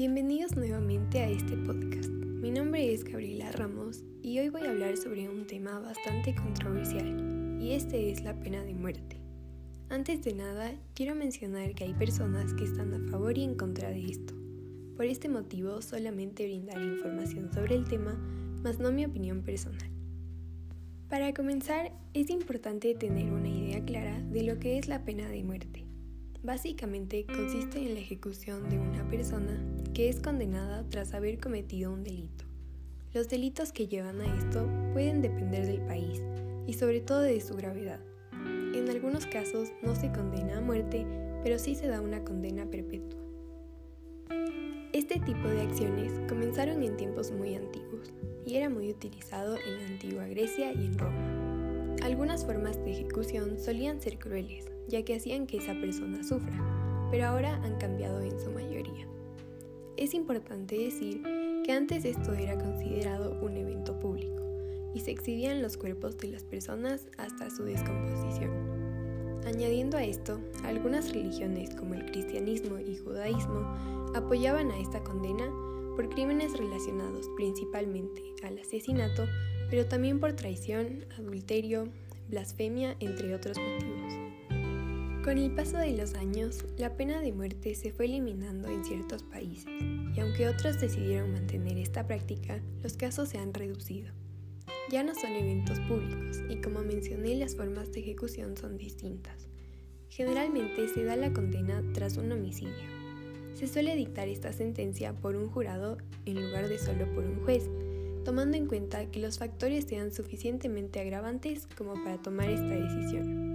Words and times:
Bienvenidos 0.00 0.56
nuevamente 0.56 1.20
a 1.20 1.28
este 1.28 1.58
podcast. 1.58 2.08
Mi 2.08 2.50
nombre 2.50 2.90
es 2.90 3.04
Gabriela 3.04 3.52
Ramos 3.52 4.02
y 4.22 4.38
hoy 4.38 4.48
voy 4.48 4.62
a 4.62 4.70
hablar 4.70 4.96
sobre 4.96 5.28
un 5.28 5.46
tema 5.46 5.78
bastante 5.78 6.34
controversial 6.34 7.60
y 7.60 7.72
este 7.72 8.10
es 8.10 8.22
la 8.22 8.32
pena 8.40 8.64
de 8.64 8.72
muerte. 8.72 9.20
Antes 9.90 10.22
de 10.22 10.32
nada, 10.32 10.72
quiero 10.94 11.14
mencionar 11.14 11.74
que 11.74 11.84
hay 11.84 11.92
personas 11.92 12.54
que 12.54 12.64
están 12.64 12.94
a 12.94 13.10
favor 13.10 13.36
y 13.36 13.44
en 13.44 13.56
contra 13.56 13.90
de 13.90 14.00
esto. 14.06 14.32
Por 14.96 15.04
este 15.04 15.28
motivo, 15.28 15.82
solamente 15.82 16.44
brindaré 16.44 16.82
información 16.82 17.52
sobre 17.52 17.74
el 17.74 17.86
tema, 17.86 18.14
más 18.62 18.78
no 18.78 18.92
mi 18.92 19.04
opinión 19.04 19.42
personal. 19.42 19.90
Para 21.10 21.34
comenzar, 21.34 21.92
es 22.14 22.30
importante 22.30 22.94
tener 22.94 23.30
una 23.30 23.50
idea 23.50 23.84
clara 23.84 24.18
de 24.18 24.44
lo 24.44 24.58
que 24.58 24.78
es 24.78 24.88
la 24.88 25.04
pena 25.04 25.28
de 25.28 25.44
muerte. 25.44 25.89
Básicamente 26.42 27.26
consiste 27.26 27.78
en 27.80 27.92
la 27.92 28.00
ejecución 28.00 28.70
de 28.70 28.78
una 28.78 29.06
persona 29.10 29.62
que 29.92 30.08
es 30.08 30.20
condenada 30.20 30.86
tras 30.88 31.12
haber 31.12 31.38
cometido 31.38 31.92
un 31.92 32.02
delito. 32.02 32.46
Los 33.12 33.28
delitos 33.28 33.72
que 33.72 33.88
llevan 33.88 34.22
a 34.22 34.38
esto 34.38 34.66
pueden 34.94 35.20
depender 35.20 35.66
del 35.66 35.82
país 35.82 36.22
y 36.66 36.72
sobre 36.72 37.02
todo 37.02 37.20
de 37.20 37.42
su 37.42 37.56
gravedad. 37.56 38.00
En 38.32 38.88
algunos 38.88 39.26
casos 39.26 39.68
no 39.82 39.94
se 39.94 40.10
condena 40.12 40.58
a 40.58 40.60
muerte, 40.62 41.04
pero 41.42 41.58
sí 41.58 41.74
se 41.74 41.88
da 41.88 42.00
una 42.00 42.24
condena 42.24 42.64
perpetua. 42.64 43.20
Este 44.94 45.20
tipo 45.20 45.46
de 45.46 45.60
acciones 45.60 46.12
comenzaron 46.26 46.82
en 46.82 46.96
tiempos 46.96 47.32
muy 47.32 47.54
antiguos 47.54 48.14
y 48.46 48.54
era 48.54 48.70
muy 48.70 48.88
utilizado 48.88 49.56
en 49.58 49.76
la 49.76 49.86
antigua 49.88 50.26
Grecia 50.26 50.72
y 50.72 50.86
en 50.86 50.98
Roma. 50.98 51.96
Algunas 52.02 52.46
formas 52.46 52.82
de 52.82 52.92
ejecución 52.92 53.58
solían 53.58 54.00
ser 54.00 54.18
crueles, 54.18 54.69
ya 54.90 55.02
que 55.04 55.14
hacían 55.14 55.46
que 55.46 55.58
esa 55.58 55.74
persona 55.74 56.22
sufra, 56.22 57.08
pero 57.10 57.26
ahora 57.26 57.54
han 57.62 57.78
cambiado 57.78 58.20
en 58.20 58.38
su 58.38 58.50
mayoría. 58.50 59.06
Es 59.96 60.14
importante 60.14 60.76
decir 60.76 61.22
que 61.64 61.72
antes 61.72 62.04
esto 62.04 62.32
era 62.32 62.58
considerado 62.58 63.38
un 63.40 63.56
evento 63.56 63.98
público 63.98 64.42
y 64.94 65.00
se 65.00 65.12
exhibían 65.12 65.62
los 65.62 65.76
cuerpos 65.76 66.18
de 66.18 66.28
las 66.28 66.42
personas 66.44 67.06
hasta 67.16 67.50
su 67.50 67.64
descomposición. 67.64 68.50
Añadiendo 69.46 69.96
a 69.96 70.04
esto, 70.04 70.40
algunas 70.64 71.12
religiones 71.12 71.74
como 71.74 71.94
el 71.94 72.10
cristianismo 72.10 72.78
y 72.78 72.96
judaísmo 72.96 73.60
apoyaban 74.14 74.70
a 74.70 74.78
esta 74.78 75.02
condena 75.02 75.50
por 75.96 76.08
crímenes 76.08 76.56
relacionados 76.58 77.28
principalmente 77.36 78.22
al 78.42 78.58
asesinato, 78.58 79.26
pero 79.70 79.86
también 79.86 80.18
por 80.20 80.34
traición, 80.34 81.04
adulterio, 81.18 81.88
blasfemia, 82.28 82.96
entre 83.00 83.34
otros 83.34 83.58
motivos. 83.58 84.19
Con 85.24 85.36
el 85.36 85.50
paso 85.50 85.76
de 85.76 85.94
los 85.94 86.14
años, 86.14 86.64
la 86.78 86.96
pena 86.96 87.20
de 87.20 87.34
muerte 87.34 87.74
se 87.74 87.92
fue 87.92 88.06
eliminando 88.06 88.68
en 88.68 88.82
ciertos 88.86 89.22
países, 89.22 89.66
y 90.16 90.18
aunque 90.18 90.48
otros 90.48 90.80
decidieron 90.80 91.34
mantener 91.34 91.76
esta 91.76 92.06
práctica, 92.06 92.62
los 92.82 92.94
casos 92.94 93.28
se 93.28 93.36
han 93.36 93.52
reducido. 93.52 94.08
Ya 94.90 95.04
no 95.04 95.14
son 95.14 95.32
eventos 95.32 95.78
públicos, 95.80 96.38
y 96.48 96.56
como 96.62 96.80
mencioné, 96.80 97.34
las 97.34 97.54
formas 97.54 97.92
de 97.92 98.00
ejecución 98.00 98.56
son 98.56 98.78
distintas. 98.78 99.46
Generalmente 100.08 100.88
se 100.88 101.04
da 101.04 101.16
la 101.16 101.34
condena 101.34 101.82
tras 101.92 102.16
un 102.16 102.32
homicidio. 102.32 102.88
Se 103.52 103.68
suele 103.68 103.96
dictar 103.96 104.26
esta 104.26 104.54
sentencia 104.54 105.12
por 105.12 105.36
un 105.36 105.50
jurado 105.50 105.98
en 106.24 106.42
lugar 106.42 106.66
de 106.66 106.78
solo 106.78 107.04
por 107.12 107.24
un 107.24 107.44
juez, 107.44 107.68
tomando 108.24 108.56
en 108.56 108.66
cuenta 108.66 109.10
que 109.10 109.20
los 109.20 109.38
factores 109.38 109.84
sean 109.84 110.14
suficientemente 110.14 110.98
agravantes 110.98 111.68
como 111.76 111.92
para 112.02 112.16
tomar 112.16 112.48
esta 112.48 112.74
decisión. 112.74 113.49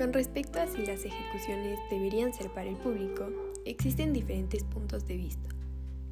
Con 0.00 0.14
respecto 0.14 0.58
a 0.58 0.66
si 0.66 0.78
las 0.78 1.04
ejecuciones 1.04 1.78
deberían 1.90 2.32
ser 2.32 2.48
para 2.48 2.70
el 2.70 2.76
público, 2.76 3.28
existen 3.66 4.14
diferentes 4.14 4.64
puntos 4.64 5.06
de 5.06 5.18
vista. 5.18 5.50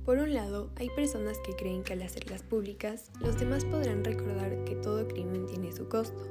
Por 0.05 0.19
un 0.19 0.35
lado, 0.35 0.69
hay 0.77 0.91
personas 0.91 1.39
que 1.39 1.57
creen 1.57 1.83
que 1.83 1.95
al 1.95 2.03
hacerlas 2.03 2.43
públicas, 2.43 3.11
los 3.19 3.41
demás 3.41 3.65
podrán 3.65 4.05
recordar 4.05 4.63
que 4.65 4.75
todo 4.75 5.09
crimen 5.09 5.47
tiene 5.47 5.73
su 5.73 5.89
costo, 5.89 6.23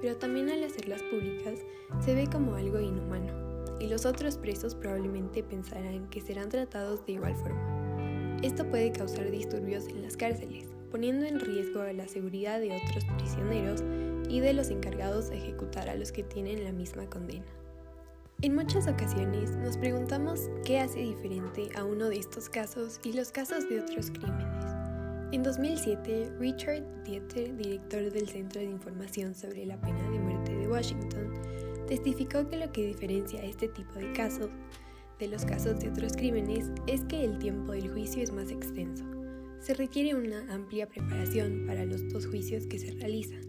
pero 0.00 0.16
también 0.16 0.50
al 0.50 0.64
hacerlas 0.64 1.00
públicas 1.04 1.60
se 2.04 2.16
ve 2.16 2.26
como 2.26 2.56
algo 2.56 2.80
inhumano, 2.80 3.32
y 3.78 3.86
los 3.86 4.04
otros 4.04 4.36
presos 4.36 4.74
probablemente 4.74 5.44
pensarán 5.44 6.08
que 6.08 6.20
serán 6.20 6.48
tratados 6.48 7.06
de 7.06 7.12
igual 7.12 7.36
forma. 7.36 8.40
Esto 8.42 8.68
puede 8.68 8.90
causar 8.90 9.30
disturbios 9.30 9.86
en 9.86 10.02
las 10.02 10.16
cárceles, 10.16 10.66
poniendo 10.90 11.26
en 11.26 11.40
riesgo 11.40 11.82
la 11.84 12.08
seguridad 12.08 12.60
de 12.60 12.76
otros 12.76 13.04
prisioneros 13.16 13.82
y 14.28 14.40
de 14.40 14.52
los 14.52 14.70
encargados 14.70 15.30
de 15.30 15.38
ejecutar 15.38 15.88
a 15.88 15.94
los 15.94 16.12
que 16.12 16.22
tienen 16.22 16.64
la 16.64 16.72
misma 16.72 17.06
condena. 17.06 17.46
En 18.40 18.54
muchas 18.54 18.86
ocasiones 18.86 19.56
nos 19.56 19.76
preguntamos 19.76 20.48
qué 20.64 20.78
hace 20.78 21.00
diferente 21.00 21.70
a 21.76 21.84
uno 21.84 22.08
de 22.08 22.18
estos 22.18 22.48
casos 22.48 23.00
y 23.02 23.12
los 23.12 23.32
casos 23.32 23.68
de 23.68 23.80
otros 23.80 24.10
crímenes. 24.10 24.64
En 25.32 25.42
2007, 25.42 26.32
Richard 26.38 26.84
Dieter, 27.04 27.56
director 27.56 28.10
del 28.12 28.28
Centro 28.28 28.60
de 28.60 28.66
Información 28.66 29.34
sobre 29.34 29.66
la 29.66 29.80
Pena 29.80 30.08
de 30.10 30.20
Muerte 30.20 30.54
de 30.54 30.68
Washington, 30.68 31.34
testificó 31.88 32.48
que 32.48 32.58
lo 32.58 32.70
que 32.70 32.86
diferencia 32.86 33.42
este 33.42 33.68
tipo 33.68 33.94
de 33.94 34.12
casos 34.12 34.50
de 35.18 35.26
los 35.26 35.44
casos 35.44 35.80
de 35.80 35.88
otros 35.88 36.12
crímenes 36.12 36.70
es 36.86 37.02
que 37.04 37.24
el 37.24 37.38
tiempo 37.38 37.72
del 37.72 37.90
juicio 37.90 38.22
es 38.22 38.30
más 38.30 38.50
extenso. 38.50 39.17
Se 39.60 39.74
requiere 39.74 40.14
una 40.14 40.52
amplia 40.52 40.88
preparación 40.88 41.64
para 41.66 41.84
los 41.84 42.08
dos 42.10 42.26
juicios 42.26 42.66
que 42.66 42.78
se 42.78 42.92
realizan. 42.92 43.40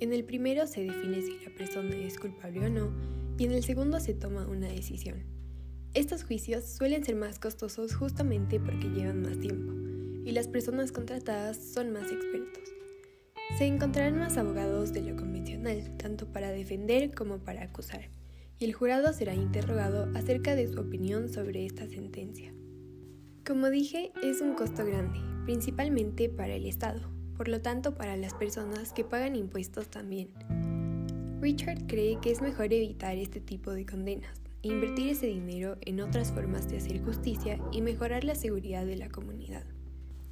En 0.00 0.12
el 0.12 0.24
primero 0.24 0.66
se 0.66 0.82
define 0.82 1.20
si 1.22 1.38
la 1.44 1.54
persona 1.54 1.94
es 1.96 2.18
culpable 2.18 2.66
o 2.66 2.70
no 2.70 2.90
y 3.38 3.44
en 3.44 3.52
el 3.52 3.62
segundo 3.62 4.00
se 4.00 4.14
toma 4.14 4.46
una 4.46 4.68
decisión. 4.68 5.22
Estos 5.92 6.24
juicios 6.24 6.64
suelen 6.64 7.04
ser 7.04 7.16
más 7.16 7.38
costosos 7.38 7.94
justamente 7.94 8.58
porque 8.58 8.88
llevan 8.88 9.22
más 9.22 9.38
tiempo 9.38 9.72
y 10.24 10.32
las 10.32 10.48
personas 10.48 10.92
contratadas 10.92 11.56
son 11.56 11.92
más 11.92 12.10
expertos. 12.10 12.64
Se 13.58 13.64
encontrarán 13.66 14.18
más 14.18 14.36
abogados 14.38 14.92
de 14.92 15.02
lo 15.02 15.16
convencional, 15.16 15.96
tanto 15.98 16.32
para 16.32 16.52
defender 16.52 17.12
como 17.14 17.38
para 17.38 17.64
acusar, 17.64 18.08
y 18.58 18.64
el 18.64 18.72
jurado 18.72 19.12
será 19.12 19.34
interrogado 19.34 20.08
acerca 20.14 20.54
de 20.54 20.68
su 20.68 20.80
opinión 20.80 21.28
sobre 21.28 21.66
esta 21.66 21.88
sentencia. 21.88 22.54
Como 23.50 23.68
dije, 23.68 24.12
es 24.22 24.40
un 24.42 24.54
costo 24.54 24.86
grande, 24.86 25.18
principalmente 25.44 26.28
para 26.28 26.54
el 26.54 26.66
Estado, 26.66 27.00
por 27.36 27.48
lo 27.48 27.60
tanto 27.60 27.96
para 27.96 28.16
las 28.16 28.32
personas 28.32 28.92
que 28.92 29.02
pagan 29.02 29.34
impuestos 29.34 29.88
también. 29.88 30.28
Richard 31.40 31.88
cree 31.88 32.20
que 32.22 32.30
es 32.30 32.40
mejor 32.42 32.72
evitar 32.72 33.16
este 33.16 33.40
tipo 33.40 33.72
de 33.72 33.84
condenas 33.84 34.40
e 34.62 34.68
invertir 34.68 35.08
ese 35.08 35.26
dinero 35.26 35.78
en 35.80 36.00
otras 36.00 36.30
formas 36.30 36.70
de 36.70 36.76
hacer 36.76 37.02
justicia 37.02 37.58
y 37.72 37.82
mejorar 37.82 38.22
la 38.22 38.36
seguridad 38.36 38.86
de 38.86 38.96
la 38.96 39.08
comunidad. 39.08 39.64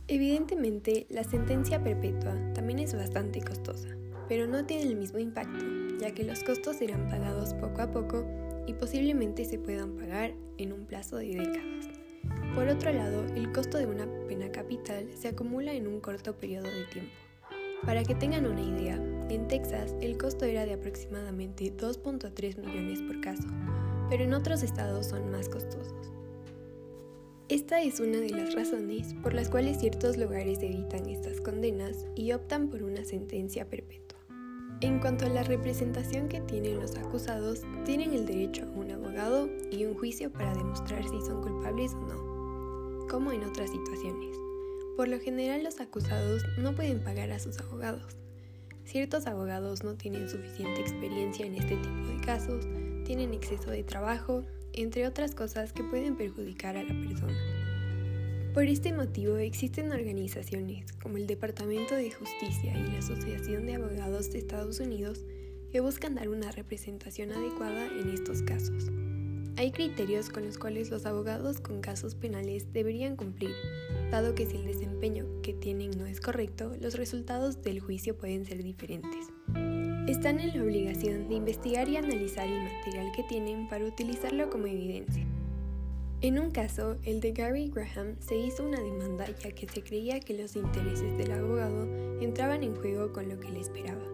Evidentemente, 0.07 1.09
la 1.11 1.25
sentencia 1.25 1.83
perpetua 1.83 2.37
también 2.55 2.79
es 2.79 2.95
bastante 2.95 3.41
costosa, 3.41 3.89
pero 4.29 4.47
no 4.47 4.65
tiene 4.65 4.85
el 4.85 4.95
mismo 4.95 5.19
impacto, 5.19 5.65
ya 6.01 6.15
que 6.15 6.23
los 6.23 6.45
costos 6.45 6.77
serán 6.77 7.09
pagados 7.09 7.55
poco 7.55 7.83
a 7.83 7.91
poco 7.91 8.25
y 8.69 8.75
posiblemente 8.75 9.45
se 9.45 9.59
puedan 9.59 9.97
pagar 9.97 10.35
en 10.57 10.73
un 10.73 10.87
plazo 10.87 11.17
de 11.17 11.35
décadas. 11.35 11.98
Por 12.59 12.67
otro 12.67 12.93
lado, 12.93 13.25
el 13.37 13.53
costo 13.53 13.79
de 13.79 13.87
una 13.87 14.09
pena 14.27 14.51
capital 14.51 15.09
se 15.15 15.29
acumula 15.29 15.75
en 15.75 15.87
un 15.87 16.01
corto 16.01 16.35
periodo 16.35 16.67
de 16.67 16.87
tiempo. 16.87 17.13
Para 17.87 18.03
que 18.03 18.17
tengan 18.17 18.47
una 18.47 18.61
idea, 18.61 18.97
en 19.31 19.47
Texas 19.47 19.95
el 20.01 20.19
costo 20.19 20.45
era 20.45 20.67
de 20.67 20.73
aproximadamente 20.73 21.73
2.3 21.73 22.59
millones 22.59 23.01
por 23.03 23.21
caso, 23.21 23.47
pero 24.11 24.25
en 24.25 24.35
otros 24.35 24.65
estados 24.65 25.07
son 25.07 25.31
más 25.31 25.49
costosos. 25.49 26.11
Esta 27.49 27.81
es 27.81 28.01
una 28.01 28.19
de 28.19 28.31
las 28.31 28.53
razones 28.57 29.15
por 29.23 29.35
las 29.35 29.49
cuales 29.49 29.79
ciertos 29.79 30.17
lugares 30.17 30.59
evitan 30.61 31.09
estas 31.09 31.41
condenas 31.41 32.07
y 32.17 32.33
optan 32.33 32.71
por 32.71 32.83
una 32.83 33.05
sentencia 33.05 33.71
perpetua. 33.71 34.19
En 34.81 34.99
cuanto 34.99 35.27
a 35.27 35.29
la 35.29 35.45
representación 35.45 36.27
que 36.27 36.41
tienen 36.41 36.81
los 36.81 36.97
acusados, 36.97 37.63
tienen 37.85 38.15
el 38.15 38.27
derecho 38.27 38.65
a 38.65 38.79
un 38.81 38.91
abogado 38.91 39.49
y 39.71 39.85
un 39.85 39.95
juicio 39.95 40.33
para 40.33 40.57
demostrar 40.57 41.05
si 41.05 41.21
son 41.21 41.41
culpables 41.41 41.95
o 41.95 42.01
no 42.01 42.28
como 43.09 43.33
en 43.33 43.45
otras 43.45 43.71
situaciones. 43.71 44.37
Por 44.97 45.09
lo 45.09 45.19
general 45.21 45.65
los 45.65 45.81
acusados 45.81 46.43
no 46.59 46.75
pueden 46.75 47.03
pagar 47.03 47.31
a 47.31 47.39
sus 47.39 47.59
abogados. 47.59 48.17
Ciertos 48.85 49.27
abogados 49.27 49.85
no 49.85 49.95
tienen 49.95 50.29
suficiente 50.29 50.81
experiencia 50.81 51.47
en 51.47 51.55
este 51.55 51.77
tipo 51.77 52.07
de 52.09 52.21
casos, 52.25 52.67
tienen 53.05 53.35
exceso 53.35 53.71
de 53.71 53.83
trabajo, 53.83 54.45
entre 54.73 55.07
otras 55.07 55.35
cosas 55.35 55.73
que 55.73 55.85
pueden 55.85 56.17
perjudicar 56.17 56.77
a 56.77 56.83
la 56.83 56.95
persona. 56.95 57.37
Por 58.55 58.65
este 58.65 58.93
motivo 58.93 59.37
existen 59.37 59.93
organizaciones 59.93 60.93
como 61.03 61.17
el 61.17 61.27
Departamento 61.27 61.95
de 61.95 62.11
Justicia 62.11 62.77
y 62.77 62.93
la 62.93 62.99
Asociación 62.99 63.67
de 63.67 63.75
Abogados 63.75 64.31
de 64.31 64.39
Estados 64.39 64.81
Unidos 64.81 65.25
que 65.71 65.81
buscan 65.81 66.15
dar 66.15 66.29
una 66.29 66.51
representación 66.51 67.33
adecuada 67.33 67.87
en 67.87 68.11
estos 68.11 68.43
casos. 68.43 68.91
Hay 69.59 69.73
criterios 69.73 70.31
con 70.31 70.47
los 70.47 70.57
cuales 70.57 70.89
los 70.89 71.05
abogados 71.05 71.61
con 71.61 71.81
casos 71.81 72.15
penales 72.15 72.73
deberían 72.73 73.17
cumplir, 73.17 73.51
dado 74.09 74.37
que 74.37 74.47
si 74.47 74.57
el 74.57 74.65
desempeño 74.65 75.27
que 75.43 75.53
tienen 75.53 75.91
no 75.99 76.07
es 76.07 76.21
correcto, 76.21 76.77
los 76.81 76.95
resultados 76.95 77.61
del 77.61 77.81
juicio 77.81 78.17
pueden 78.17 78.47
ser 78.47 78.63
diferentes. 78.63 79.27
Están 80.07 80.39
en 80.39 80.57
la 80.57 80.63
obligación 80.63 81.29
de 81.29 81.35
investigar 81.35 81.89
y 81.89 81.97
analizar 81.97 82.47
el 82.47 82.63
material 82.63 83.11
que 83.17 83.25
tienen 83.25 83.69
para 83.69 83.85
utilizarlo 83.85 84.49
como 84.49 84.69
evidencia. 84.69 85.27
En 86.21 86.39
un 86.39 86.53
caso, 86.53 86.97
el 87.03 87.19
de 87.19 87.33
Gary 87.33 87.69
Graham, 87.69 88.15
se 88.21 88.37
hizo 88.37 88.65
una 88.65 88.81
demanda 88.81 89.27
ya 89.43 89.51
que 89.51 89.69
se 89.69 89.83
creía 89.83 90.21
que 90.21 90.41
los 90.41 90.55
intereses 90.55 91.19
del 91.19 91.33
abogado 91.33 91.83
entraban 92.21 92.63
en 92.63 92.77
juego 92.77 93.13
con 93.13 93.29
lo 93.29 93.41
que 93.41 93.51
le 93.51 93.59
esperaba. 93.59 94.05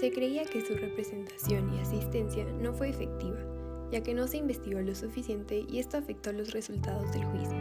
Se 0.00 0.10
creía 0.10 0.46
que 0.46 0.64
su 0.64 0.72
representación 0.72 1.70
y 1.74 1.80
asistencia 1.80 2.46
no 2.62 2.72
fue 2.72 2.88
efectiva, 2.88 3.59
ya 3.90 4.02
que 4.02 4.14
no 4.14 4.26
se 4.26 4.38
investigó 4.38 4.80
lo 4.80 4.94
suficiente 4.94 5.64
y 5.68 5.78
esto 5.78 5.96
afectó 5.96 6.32
los 6.32 6.52
resultados 6.52 7.12
del 7.12 7.24
juicio. 7.24 7.56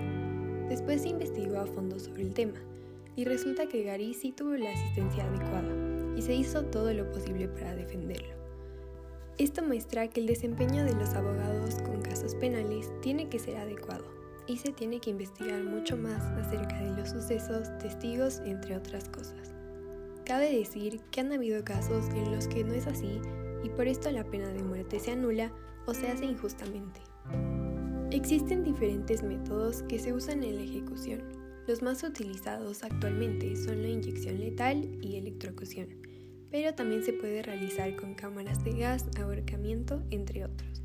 Después 0.68 1.02
se 1.02 1.10
investigó 1.10 1.60
a 1.60 1.66
fondo 1.66 2.00
sobre 2.00 2.24
el 2.24 2.34
tema, 2.34 2.60
y 3.16 3.26
resulta 3.26 3.68
que 3.68 3.84
Gary 3.84 4.14
sí 4.14 4.32
tuvo 4.32 4.52
la 4.52 4.72
asistencia 4.72 5.26
adecuada, 5.26 5.74
y 6.16 6.22
se 6.22 6.36
hizo 6.36 6.64
todo 6.66 6.94
lo 6.94 7.12
posible 7.12 7.48
para 7.48 7.76
defenderlo. 7.76 8.40
Esto 9.40 9.64
muestra 9.64 10.10
que 10.10 10.20
el 10.20 10.28
desempeño 10.28 10.84
de 10.84 10.94
los 10.94 11.14
abogados 11.14 11.76
con 11.84 12.02
casos 12.02 12.36
penales 12.36 12.92
tiene 13.02 13.30
que 13.30 13.40
ser 13.40 13.56
adecuado 13.56 14.04
y 14.48 14.58
se 14.58 14.74
tiene 14.74 15.00
que 15.00 15.12
investigar 15.12 15.64
mucho 15.64 15.96
más 15.96 16.22
acerca 16.38 16.78
de 16.82 16.92
los 17.00 17.12
sucesos, 17.12 17.70
testigos, 17.78 18.40
entre 18.40 18.76
otras 18.76 19.08
cosas. 19.08 19.54
Cabe 20.26 20.52
decir 20.52 21.00
que 21.12 21.22
han 21.22 21.32
habido 21.32 21.64
casos 21.64 22.10
en 22.10 22.36
los 22.36 22.50
que 22.50 22.66
no 22.66 22.74
es 22.74 22.86
así 22.86 23.22
y 23.64 23.70
por 23.70 23.88
esto 23.88 24.12
la 24.12 24.26
pena 24.26 24.50
de 24.50 24.62
muerte 24.62 25.00
se 25.00 25.12
anula 25.12 25.54
o 25.86 25.94
se 25.94 26.08
hace 26.08 26.26
injustamente. 26.26 27.02
Existen 28.12 28.64
diferentes 28.64 29.24
métodos 29.24 29.84
que 29.84 30.00
se 30.00 30.14
usan 30.14 30.44
en 30.44 30.56
la 30.56 30.64
ejecución. 30.64 31.22
Los 31.68 31.82
más 31.82 32.04
utilizados 32.04 32.84
actualmente 32.84 33.56
son 33.56 33.82
la 33.82 33.90
inyección 33.90 34.40
letal 34.40 34.98
y 35.02 35.18
electrocución 35.18 36.10
pero 36.52 36.74
también 36.74 37.04
se 37.04 37.14
puede 37.14 37.44
realizar 37.44 37.96
con 37.96 38.16
cámaras 38.16 38.64
de 38.64 38.74
gas, 38.74 39.06
ahorcamiento, 39.20 40.02
entre 40.10 40.46
otros. 40.46 40.82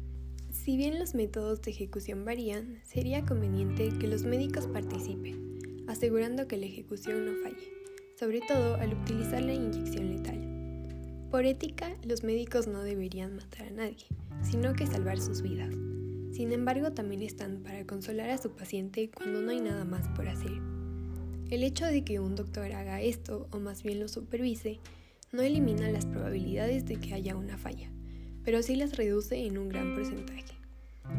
Si 0.50 0.76
bien 0.76 0.98
los 0.98 1.14
métodos 1.14 1.62
de 1.62 1.70
ejecución 1.70 2.24
varían, 2.24 2.80
sería 2.84 3.24
conveniente 3.24 3.90
que 3.98 4.06
los 4.06 4.24
médicos 4.24 4.66
participen, 4.66 5.84
asegurando 5.88 6.46
que 6.46 6.56
la 6.56 6.66
ejecución 6.66 7.26
no 7.26 7.32
falle, 7.42 7.72
sobre 8.18 8.40
todo 8.40 8.76
al 8.76 8.94
utilizar 8.94 9.42
la 9.42 9.54
inyección 9.54 10.16
letal. 10.16 11.28
Por 11.30 11.44
ética, 11.44 11.96
los 12.06 12.22
médicos 12.22 12.66
no 12.68 12.82
deberían 12.82 13.36
matar 13.36 13.66
a 13.66 13.70
nadie, 13.70 14.06
sino 14.42 14.74
que 14.74 14.86
salvar 14.86 15.20
sus 15.20 15.42
vidas. 15.42 15.74
Sin 16.32 16.52
embargo, 16.52 16.92
también 16.92 17.22
están 17.22 17.62
para 17.62 17.86
consolar 17.86 18.30
a 18.30 18.38
su 18.38 18.50
paciente 18.50 19.10
cuando 19.10 19.40
no 19.40 19.52
hay 19.52 19.60
nada 19.60 19.84
más 19.84 20.08
por 20.08 20.28
hacer. 20.28 20.52
El 21.50 21.62
hecho 21.62 21.86
de 21.86 22.02
que 22.04 22.18
un 22.18 22.34
doctor 22.34 22.72
haga 22.72 23.00
esto, 23.00 23.46
o 23.52 23.60
más 23.60 23.82
bien 23.82 24.00
lo 24.00 24.08
supervise, 24.08 24.80
no 25.30 25.42
elimina 25.42 25.90
las 25.90 26.06
probabilidades 26.06 26.86
de 26.86 26.96
que 26.96 27.14
haya 27.14 27.36
una 27.36 27.58
falla, 27.58 27.90
pero 28.44 28.62
sí 28.62 28.76
las 28.76 28.96
reduce 28.96 29.46
en 29.46 29.58
un 29.58 29.68
gran 29.68 29.94
porcentaje. 29.94 30.54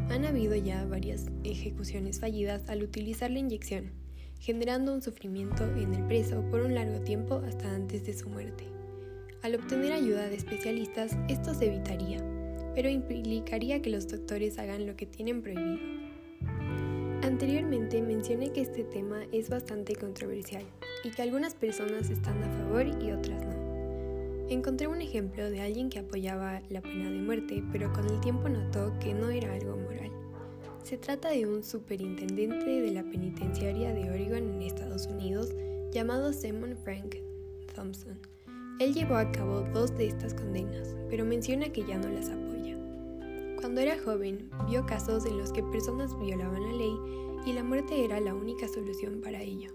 Han 0.09 0.25
habido 0.25 0.55
ya 0.55 0.85
varias 0.85 1.27
ejecuciones 1.43 2.19
fallidas 2.19 2.67
al 2.67 2.83
utilizar 2.83 3.31
la 3.31 3.39
inyección, 3.39 3.91
generando 4.39 4.93
un 4.93 5.01
sufrimiento 5.01 5.63
en 5.63 5.93
el 5.93 6.05
preso 6.07 6.43
por 6.49 6.61
un 6.61 6.75
largo 6.75 6.99
tiempo 7.01 7.35
hasta 7.47 7.73
antes 7.73 8.05
de 8.05 8.13
su 8.13 8.29
muerte. 8.29 8.65
Al 9.43 9.55
obtener 9.55 9.93
ayuda 9.93 10.27
de 10.27 10.35
especialistas, 10.35 11.15
esto 11.29 11.53
se 11.53 11.67
evitaría, 11.67 12.19
pero 12.75 12.89
implicaría 12.89 13.81
que 13.81 13.89
los 13.89 14.07
doctores 14.07 14.59
hagan 14.59 14.85
lo 14.85 14.95
que 14.95 15.05
tienen 15.05 15.41
prohibido. 15.41 15.79
Anteriormente 17.23 18.01
mencioné 18.01 18.51
que 18.51 18.61
este 18.61 18.83
tema 18.83 19.23
es 19.31 19.49
bastante 19.49 19.95
controversial 19.95 20.63
y 21.03 21.09
que 21.09 21.21
algunas 21.21 21.55
personas 21.55 22.09
están 22.09 22.43
a 22.43 22.49
favor 22.49 22.85
y 23.01 23.11
otras 23.11 23.43
no. 23.43 23.55
Encontré 24.49 24.87
un 24.87 25.01
ejemplo 25.01 25.49
de 25.49 25.61
alguien 25.61 25.89
que 25.89 25.99
apoyaba 25.99 26.61
la 26.69 26.81
pena 26.81 27.09
de 27.09 27.17
muerte, 27.17 27.63
pero 27.71 27.91
con 27.93 28.07
el 28.07 28.19
tiempo 28.21 28.47
notó 28.47 28.93
que 28.99 29.13
no 29.13 29.31
era 29.31 29.53
algo 29.53 29.75
moral. 29.75 30.11
Se 30.83 30.97
trata 30.97 31.29
de 31.29 31.47
un 31.47 31.63
superintendente 31.63 32.69
de 32.69 32.91
la 32.91 33.03
penitenciaria 33.03 33.91
de 33.91 34.07
Oregon 34.07 34.53
en 34.53 34.61
Estados 34.61 35.07
Unidos 35.07 35.49
llamado 35.91 36.31
Simon 36.31 36.77
Frank 36.83 37.15
Thompson. 37.73 38.19
Él 38.79 38.93
llevó 38.93 39.15
a 39.15 39.31
cabo 39.31 39.61
dos 39.73 39.97
de 39.97 40.07
estas 40.07 40.35
condenas, 40.35 40.95
pero 41.09 41.25
menciona 41.25 41.69
que 41.69 41.83
ya 41.85 41.97
no 41.97 42.09
las 42.09 42.29
apoya. 42.29 42.44
Cuando 43.65 43.81
era 43.81 43.97
joven, 43.97 44.51
vio 44.69 44.85
casos 44.85 45.25
en 45.25 45.39
los 45.39 45.51
que 45.51 45.63
personas 45.63 46.15
violaban 46.19 46.61
la 46.61 46.73
ley 46.73 46.95
y 47.47 47.53
la 47.53 47.63
muerte 47.63 48.05
era 48.05 48.19
la 48.19 48.35
única 48.35 48.67
solución 48.67 49.21
para 49.21 49.41
ello. 49.41 49.71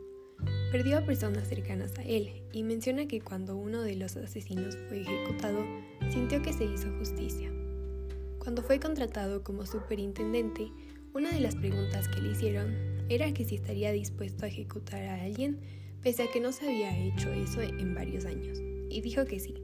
Perdió 0.70 0.96
a 0.98 1.04
personas 1.04 1.48
cercanas 1.48 1.98
a 1.98 2.04
él 2.04 2.44
y 2.52 2.62
menciona 2.62 3.08
que 3.08 3.20
cuando 3.20 3.56
uno 3.56 3.82
de 3.82 3.96
los 3.96 4.16
asesinos 4.16 4.78
fue 4.86 5.00
ejecutado, 5.00 5.58
sintió 6.08 6.40
que 6.40 6.52
se 6.52 6.66
hizo 6.66 6.86
justicia. 6.98 7.52
Cuando 8.38 8.62
fue 8.62 8.78
contratado 8.78 9.42
como 9.42 9.66
superintendente, 9.66 10.70
una 11.12 11.32
de 11.32 11.40
las 11.40 11.56
preguntas 11.56 12.06
que 12.06 12.20
le 12.20 12.30
hicieron 12.30 12.72
era 13.08 13.34
que 13.34 13.44
si 13.44 13.56
estaría 13.56 13.90
dispuesto 13.90 14.44
a 14.44 14.48
ejecutar 14.48 15.02
a 15.02 15.24
alguien 15.24 15.58
pese 16.00 16.22
a 16.22 16.30
que 16.30 16.38
no 16.38 16.52
se 16.52 16.64
había 16.64 16.96
hecho 16.96 17.32
eso 17.32 17.60
en 17.60 17.92
varios 17.92 18.24
años, 18.24 18.60
y 18.88 19.00
dijo 19.00 19.24
que 19.24 19.40
sí. 19.40 19.56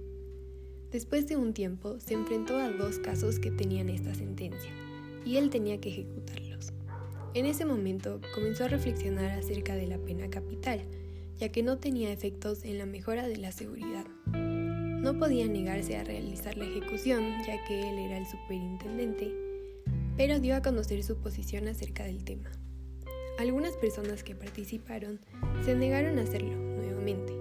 Después 0.97 1.27
de 1.29 1.37
un 1.37 1.53
tiempo 1.53 2.01
se 2.01 2.15
enfrentó 2.15 2.57
a 2.57 2.71
dos 2.71 2.99
casos 2.99 3.39
que 3.39 3.51
tenían 3.51 3.91
esta 3.91 4.15
sentencia, 4.15 4.71
y 5.27 5.37
él 5.37 5.51
tenía 5.51 5.79
que 5.79 5.91
ejecutarlos. 5.91 6.73
En 7.35 7.45
ese 7.45 7.67
momento 7.67 8.19
comenzó 8.35 8.65
a 8.65 8.69
reflexionar 8.69 9.31
acerca 9.33 9.75
de 9.75 9.87
la 9.89 9.99
pena 9.99 10.31
capital, 10.31 10.81
ya 11.37 11.51
que 11.51 11.63
no 11.63 11.77
tenía 11.77 12.11
efectos 12.11 12.65
en 12.65 12.79
la 12.79 12.87
mejora 12.87 13.29
de 13.29 13.37
la 13.37 13.53
seguridad. 13.53 14.07
No 14.25 15.19
podía 15.19 15.47
negarse 15.49 15.99
a 15.99 16.05
realizar 16.05 16.57
la 16.57 16.65
ejecución, 16.65 17.25
ya 17.47 17.63
que 17.67 17.91
él 17.91 17.99
era 17.99 18.17
el 18.17 18.25
superintendente, 18.25 19.35
pero 20.17 20.41
dio 20.41 20.57
a 20.57 20.63
conocer 20.63 21.03
su 21.05 21.19
posición 21.19 21.69
acerca 21.69 22.05
del 22.05 22.25
tema. 22.25 22.51
Algunas 23.39 23.77
personas 23.77 24.23
que 24.23 24.35
participaron 24.35 25.21
se 25.63 25.75
negaron 25.75 26.19
a 26.19 26.23
hacerlo 26.23 26.57
nuevamente. 26.57 27.35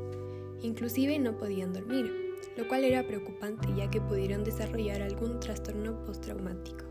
Inclusive 0.62 1.18
no 1.20 1.38
podían 1.38 1.72
dormir, 1.72 2.25
lo 2.58 2.68
cual 2.68 2.84
era 2.84 3.06
preocupante 3.06 3.68
ya 3.76 3.90
que 3.90 4.02
pudieron 4.02 4.44
desarrollar 4.44 5.02
algún 5.02 5.40
trastorno 5.40 6.04
postraumático. 6.06 6.86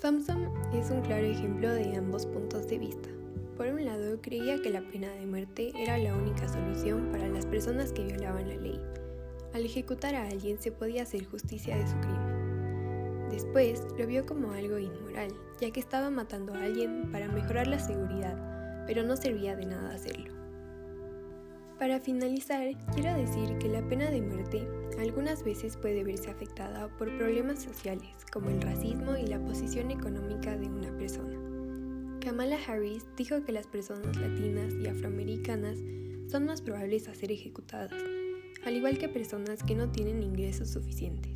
Thompson 0.00 0.52
es 0.74 0.90
un 0.90 1.00
claro 1.02 1.26
ejemplo 1.26 1.70
de 1.70 1.96
ambos 1.96 2.26
puntos 2.26 2.66
de 2.68 2.78
vista. 2.78 3.08
Por 3.56 3.68
un 3.68 3.84
lado, 3.84 4.20
creía 4.20 4.60
que 4.60 4.70
la 4.70 4.80
pena 4.80 5.08
de 5.12 5.26
muerte 5.26 5.72
era 5.76 5.96
la 5.98 6.16
única 6.16 6.48
solución 6.48 7.10
para 7.12 7.28
las 7.28 7.46
personas 7.46 7.92
que 7.92 8.04
violaban 8.04 8.48
la 8.48 8.56
ley. 8.56 8.80
Al 9.52 9.64
ejecutar 9.64 10.14
a 10.14 10.26
alguien 10.26 10.58
se 10.58 10.72
podía 10.72 11.02
hacer 11.02 11.24
justicia 11.26 11.76
de 11.76 11.86
su 11.86 11.96
crimen. 12.00 13.28
Después 13.30 13.86
lo 13.96 14.06
vio 14.06 14.26
como 14.26 14.52
algo 14.52 14.78
inmoral, 14.78 15.32
ya 15.60 15.70
que 15.70 15.80
estaba 15.80 16.10
matando 16.10 16.52
a 16.54 16.64
alguien 16.64 17.10
para 17.12 17.28
mejorar 17.28 17.68
la 17.68 17.78
seguridad, 17.78 18.84
pero 18.86 19.04
no 19.04 19.16
servía 19.16 19.54
de 19.54 19.66
nada 19.66 19.94
hacerlo. 19.94 20.41
Para 21.82 21.98
finalizar, 21.98 22.70
quiero 22.94 23.12
decir 23.12 23.58
que 23.58 23.68
la 23.68 23.82
pena 23.88 24.08
de 24.08 24.22
muerte 24.22 24.68
algunas 25.00 25.42
veces 25.42 25.76
puede 25.76 26.04
verse 26.04 26.30
afectada 26.30 26.86
por 26.96 27.08
problemas 27.18 27.60
sociales 27.60 28.08
como 28.32 28.50
el 28.50 28.62
racismo 28.62 29.16
y 29.16 29.26
la 29.26 29.40
posición 29.40 29.90
económica 29.90 30.56
de 30.56 30.68
una 30.68 30.96
persona. 30.96 31.36
Kamala 32.20 32.56
Harris 32.68 33.04
dijo 33.16 33.42
que 33.42 33.50
las 33.50 33.66
personas 33.66 34.16
latinas 34.16 34.72
y 34.74 34.86
afroamericanas 34.86 35.76
son 36.30 36.44
más 36.44 36.62
probables 36.62 37.08
a 37.08 37.16
ser 37.16 37.32
ejecutadas, 37.32 38.00
al 38.64 38.76
igual 38.76 38.96
que 38.96 39.08
personas 39.08 39.64
que 39.64 39.74
no 39.74 39.90
tienen 39.90 40.22
ingresos 40.22 40.70
suficientes. 40.70 41.32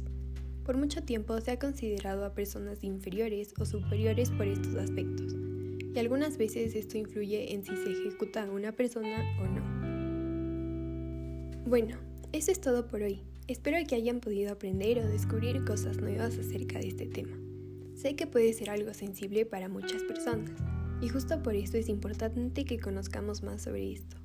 Por 0.65 0.77
mucho 0.77 1.03
tiempo 1.03 1.41
se 1.41 1.51
ha 1.51 1.59
considerado 1.59 2.25
a 2.25 2.35
personas 2.35 2.85
inferiores 2.85 3.53
o 3.59 3.65
superiores 3.67 4.31
por 4.31 4.47
estos 4.47 4.77
aspectos, 4.77 5.35
y 5.93 5.99
algunas 5.99 6.39
veces 6.39 6.77
esto 6.77 6.99
influye 6.99 7.53
en 7.53 7.65
si 7.65 7.75
se 7.75 7.91
ejecuta 7.91 8.45
a 8.45 8.51
una 8.53 8.71
persona 8.71 9.25
o 9.41 9.47
no. 9.49 9.76
Bueno, 11.67 11.97
eso 12.33 12.53
es 12.53 12.61
todo 12.61 12.87
por 12.87 13.03
hoy. 13.03 13.23
Espero 13.49 13.77
que 13.89 13.97
hayan 13.97 14.21
podido 14.21 14.53
aprender 14.53 15.01
o 15.01 15.09
descubrir 15.09 15.65
cosas 15.65 15.97
nuevas 15.97 16.39
acerca 16.39 16.79
de 16.79 16.87
este 16.87 17.07
tema. 17.07 17.37
Sé 17.97 18.15
que 18.15 18.29
puede 18.29 18.53
ser 18.53 18.71
algo 18.71 18.95
sensible 18.95 19.45
para 19.47 19.69
muchas 19.69 20.05
personas, 20.05 20.53
y 21.01 21.09
justo 21.09 21.43
por 21.43 21.57
eso 21.57 21.77
es 21.77 21.89
importante 21.89 22.65
que 22.65 22.79
conozcamos 22.79 23.43
más 23.43 23.63
sobre 23.63 23.91
esto. 23.91 24.17